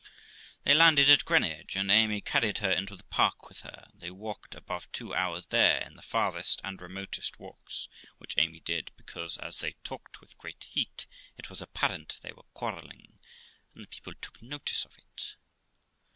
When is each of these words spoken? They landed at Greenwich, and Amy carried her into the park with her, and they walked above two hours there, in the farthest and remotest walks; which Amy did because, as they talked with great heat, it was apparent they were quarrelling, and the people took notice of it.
They 0.63 0.73
landed 0.73 1.11
at 1.11 1.25
Greenwich, 1.25 1.75
and 1.75 1.91
Amy 1.91 2.21
carried 2.21 2.57
her 2.57 2.71
into 2.71 2.95
the 2.95 3.03
park 3.03 3.47
with 3.47 3.59
her, 3.61 3.83
and 3.91 4.01
they 4.01 4.09
walked 4.09 4.55
above 4.55 4.91
two 4.91 5.13
hours 5.13 5.45
there, 5.45 5.77
in 5.85 5.95
the 5.95 6.01
farthest 6.01 6.59
and 6.63 6.81
remotest 6.81 7.39
walks; 7.39 7.87
which 8.17 8.35
Amy 8.35 8.61
did 8.61 8.89
because, 8.97 9.37
as 9.37 9.59
they 9.59 9.73
talked 9.83 10.19
with 10.19 10.39
great 10.39 10.63
heat, 10.63 11.05
it 11.37 11.51
was 11.51 11.61
apparent 11.61 12.17
they 12.23 12.31
were 12.33 12.49
quarrelling, 12.55 13.19
and 13.75 13.83
the 13.83 13.87
people 13.87 14.13
took 14.19 14.41
notice 14.41 14.85
of 14.85 14.97
it. 14.97 15.35